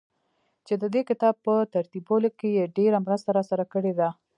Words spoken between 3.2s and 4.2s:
راسره کړې ده.